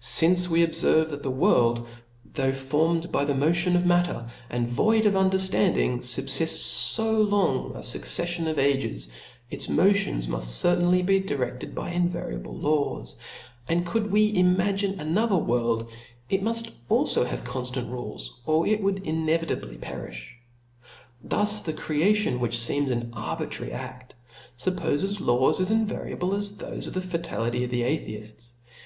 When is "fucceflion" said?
7.78-8.50